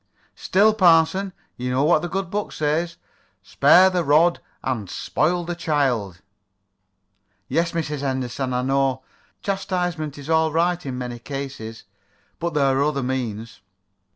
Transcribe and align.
"Still, 0.33 0.73
parson, 0.73 1.31
you 1.57 1.69
know 1.69 1.83
what 1.83 2.01
the 2.01 2.09
Good 2.09 2.31
Book 2.31 2.51
says: 2.53 2.97
'Spare 3.43 3.91
the 3.91 4.03
rod 4.03 4.39
and 4.63 4.89
spoil 4.89 5.43
the 5.43 5.53
child.'" 5.53 6.21
"Yes, 7.47 7.73
Mrs. 7.73 7.99
Henderson, 7.99 8.51
I 8.51 8.63
know. 8.63 9.03
Chastisement 9.43 10.17
is 10.17 10.27
all 10.27 10.51
right 10.51 10.83
in 10.83 10.97
many 10.97 11.19
cases, 11.19 11.83
but 12.39 12.55
there 12.55 12.79
are 12.79 12.83
other 12.83 13.03
means." 13.03 13.61